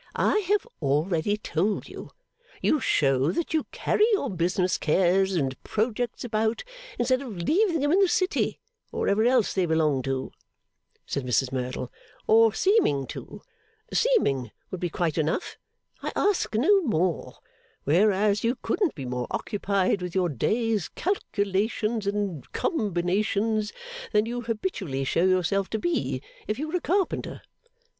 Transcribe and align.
'I 0.15 0.39
have 0.47 0.65
already 0.81 1.37
told 1.37 1.87
you. 1.87 2.09
You 2.59 2.79
show 2.79 3.31
that 3.31 3.53
you 3.53 3.65
carry 3.65 4.03
your 4.13 4.31
business 4.31 4.79
cares 4.79 5.35
an 5.35 5.51
projects 5.63 6.23
about, 6.23 6.63
instead 6.97 7.21
of 7.21 7.37
leaving 7.37 7.81
them 7.81 7.91
in 7.91 7.99
the 7.99 8.07
City, 8.07 8.59
or 8.91 9.01
wherever 9.01 9.23
else 9.23 9.53
they 9.53 9.67
belong 9.67 10.01
to,' 10.01 10.31
said 11.05 11.23
Mrs 11.23 11.51
Merdle. 11.51 11.91
'Or 12.25 12.51
seeming 12.51 13.05
to. 13.09 13.43
Seeming 13.93 14.49
would 14.71 14.79
be 14.79 14.89
quite 14.89 15.19
enough: 15.19 15.59
I 16.01 16.11
ask 16.15 16.51
no 16.55 16.81
more. 16.81 17.35
Whereas 17.83 18.43
you 18.43 18.55
couldn't 18.63 18.95
be 18.95 19.05
more 19.05 19.27
occupied 19.29 20.01
with 20.01 20.15
your 20.15 20.29
day's 20.29 20.87
calculations 20.89 22.07
and 22.07 22.51
combinations 22.53 23.71
than 24.13 24.25
you 24.25 24.41
habitually 24.41 25.03
show 25.03 25.25
yourself 25.25 25.69
to 25.69 25.77
be, 25.77 26.23
if 26.47 26.57
you 26.57 26.69
were 26.69 26.77
a 26.77 26.81
carpenter. 26.81 27.43